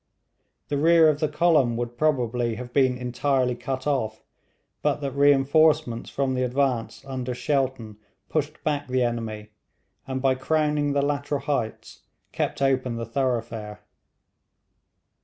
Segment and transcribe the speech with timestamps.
[0.69, 4.23] The rear of the column would probably have been entirely cut off,
[4.81, 9.51] but that reinforcements from the advance under Shelton pushed back the enemy,
[10.07, 12.01] and by crowning the lateral heights
[12.31, 13.81] kept open the thoroughfare.